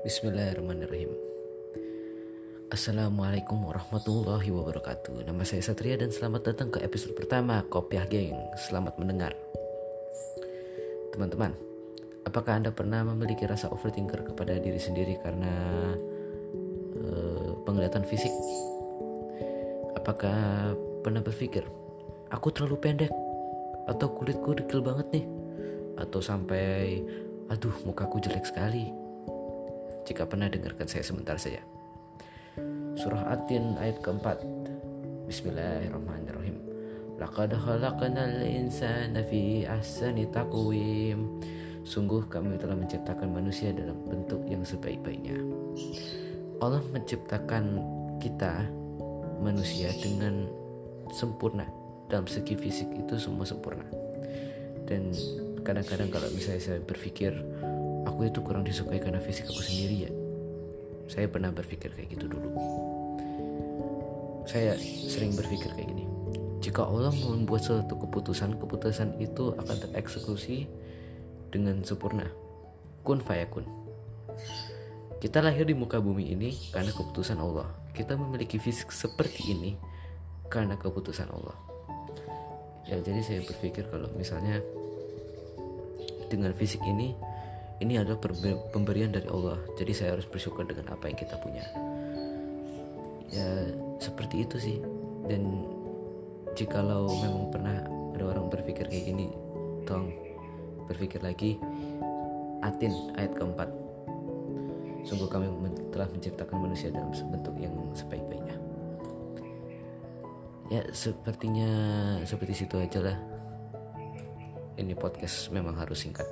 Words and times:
Bismillahirrahmanirrahim. 0.00 1.12
Assalamualaikum 2.72 3.68
warahmatullahi 3.68 4.48
wabarakatuh. 4.48 5.28
Nama 5.28 5.44
saya 5.44 5.60
Satria 5.60 6.00
dan 6.00 6.08
selamat 6.08 6.48
datang 6.48 6.72
ke 6.72 6.80
episode 6.80 7.12
pertama 7.12 7.60
Kopiah 7.68 8.08
Geng. 8.08 8.32
Selamat 8.56 8.96
mendengar. 8.96 9.36
Teman-teman 11.12 11.52
Apakah 12.24 12.56
Anda 12.56 12.72
pernah 12.72 13.04
memiliki 13.12 13.44
rasa 13.44 13.68
overthinker 13.68 14.24
kepada 14.32 14.56
diri 14.56 14.80
sendiri 14.80 15.20
karena 15.20 15.52
uh, 16.96 17.60
penglihatan 17.68 18.08
fisik? 18.08 18.32
Apakah 20.00 20.72
pernah 21.04 21.20
berpikir 21.20 21.68
Aku 22.32 22.48
terlalu 22.48 22.80
pendek 22.80 23.12
Atau 23.84 24.16
kulitku 24.16 24.56
dekil 24.56 24.80
banget 24.80 25.12
nih? 25.12 25.26
Atau 26.00 26.24
sampai 26.24 27.04
Aduh 27.52 27.76
mukaku 27.84 28.16
jelek 28.24 28.48
sekali 28.48 29.09
jika 30.10 30.26
pernah 30.26 30.50
dengarkan 30.50 30.90
saya 30.90 31.06
sebentar 31.06 31.38
saja. 31.38 31.62
Surah 32.98 33.30
Atin 33.30 33.78
ayat 33.78 34.02
keempat. 34.02 34.42
Bismillahirrahmanirrahim. 35.30 36.58
Laqad 37.22 37.54
khalaqnal 37.54 38.42
insana 38.42 39.22
fi 39.22 39.62
ahsani 39.70 40.26
taqwim. 40.34 41.38
Sungguh 41.86 42.26
kami 42.26 42.58
telah 42.58 42.74
menciptakan 42.74 43.30
manusia 43.30 43.70
dalam 43.70 44.02
bentuk 44.10 44.42
yang 44.50 44.66
sebaik-baiknya. 44.66 45.38
Allah 46.58 46.82
menciptakan 46.90 47.78
kita 48.18 48.66
manusia 49.38 49.94
dengan 50.02 50.50
sempurna 51.14 51.70
dalam 52.10 52.26
segi 52.26 52.58
fisik 52.58 52.90
itu 52.98 53.14
semua 53.16 53.46
sempurna 53.46 53.86
dan 54.90 55.14
kadang-kadang 55.62 56.10
kalau 56.10 56.28
misalnya 56.34 56.60
saya 56.60 56.80
berpikir 56.82 57.30
aku 58.20 58.28
itu 58.28 58.44
kurang 58.44 58.68
disukai 58.68 59.00
karena 59.00 59.16
fisik 59.16 59.48
aku 59.48 59.64
sendiri 59.64 59.96
ya. 60.04 60.12
Saya 61.08 61.24
pernah 61.24 61.48
berpikir 61.48 61.88
kayak 61.88 62.12
gitu 62.12 62.28
dulu. 62.28 62.52
Saya 64.44 64.76
sering 65.08 65.32
berpikir 65.32 65.72
kayak 65.72 65.88
gini 65.88 66.04
jika 66.60 66.84
Allah 66.84 67.16
membuat 67.16 67.64
suatu 67.64 67.96
keputusan 67.96 68.60
keputusan 68.60 69.16
itu 69.24 69.56
akan 69.56 69.76
tereksekusi 69.88 70.68
dengan 71.48 71.80
sempurna. 71.80 72.28
Kun 73.00 73.24
fayakun. 73.24 73.64
Kita 75.16 75.40
lahir 75.40 75.64
di 75.64 75.72
muka 75.72 75.96
bumi 75.96 76.36
ini 76.36 76.52
karena 76.68 76.92
keputusan 76.92 77.40
Allah. 77.40 77.72
Kita 77.96 78.20
memiliki 78.20 78.60
fisik 78.60 78.92
seperti 78.92 79.56
ini 79.56 79.80
karena 80.52 80.76
keputusan 80.76 81.32
Allah. 81.32 81.56
Ya 82.84 83.00
jadi 83.00 83.24
saya 83.24 83.40
berpikir 83.48 83.88
kalau 83.88 84.12
misalnya 84.12 84.60
dengan 86.28 86.52
fisik 86.52 86.84
ini 86.84 87.16
ini 87.80 87.96
adalah 87.96 88.20
pemberian 88.70 89.08
dari 89.08 89.24
Allah. 89.32 89.56
Jadi 89.80 89.92
saya 89.96 90.12
harus 90.12 90.28
bersyukur 90.28 90.68
dengan 90.68 90.92
apa 90.92 91.08
yang 91.08 91.16
kita 91.16 91.40
punya. 91.40 91.64
Ya 93.32 93.72
seperti 93.96 94.44
itu 94.44 94.56
sih. 94.60 94.78
Dan 95.24 95.64
jikalau 96.52 97.08
memang 97.08 97.48
pernah 97.48 97.76
ada 98.12 98.24
orang 98.36 98.52
berpikir 98.52 98.84
kayak 98.84 99.04
gini 99.08 99.32
tolong 99.88 100.12
berpikir 100.84 101.24
lagi 101.24 101.56
atin 102.60 102.92
ayat 103.16 103.32
keempat. 103.32 103.68
Sungguh 105.08 105.32
kami 105.32 105.48
telah 105.88 106.04
menciptakan 106.12 106.60
manusia 106.60 106.92
dalam 106.92 107.08
bentuk 107.32 107.56
yang 107.56 107.72
sebaik-baiknya. 107.96 108.56
Ya 110.68 110.84
sepertinya 110.92 111.70
seperti 112.28 112.60
situ 112.60 112.76
aja 112.76 113.00
lah. 113.00 113.16
Ini 114.76 114.92
podcast 115.00 115.48
memang 115.48 115.80
harus 115.80 116.04
singkat 116.04 116.28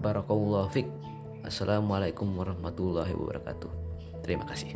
Barakallahu 0.00 0.72
fiqh. 0.72 0.88
Assalamualaikum 1.44 2.24
warahmatullahi 2.32 3.12
wabarakatuh. 3.12 3.68
Terima 4.24 4.48
kasih. 4.48 4.72